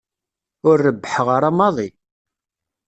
[0.69, 1.89] Ur rebbḥeɣ ara maḍi.